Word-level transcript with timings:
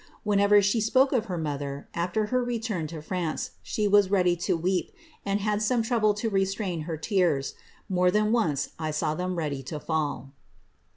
Whenever 0.23 0.63
she 0.63 0.81
spoke 0.81 1.11
of 1.11 1.25
her 1.25 1.37
motheri 1.37 1.85
aAer 1.93 2.29
her 2.29 2.43
return 2.43 2.87
to 2.87 3.03
France, 3.03 3.51
she 3.61 3.87
was 3.87 4.09
ready 4.09 4.35
to 4.35 4.57
weep, 4.57 4.91
and 5.23 5.41
had 5.41 5.61
some 5.61 5.83
trouble 5.83 6.15
to 6.15 6.27
restrain 6.27 6.81
her 6.89 6.97
tears 6.97 7.53
*, 7.71 7.77
more 7.87 8.09
than 8.09 8.31
once 8.31 8.69
I 8.79 8.89
saw 8.89 9.13
them 9.13 9.35
ready 9.35 9.61
to 9.61 9.79
fall.'' 9.79 10.31